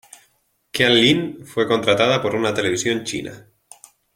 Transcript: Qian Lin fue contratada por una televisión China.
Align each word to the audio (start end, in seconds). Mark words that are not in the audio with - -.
Qian 0.73 0.95
Lin 0.95 1.45
fue 1.45 1.67
contratada 1.67 2.23
por 2.23 2.33
una 2.33 2.51
televisión 2.55 3.03
China. 3.03 3.45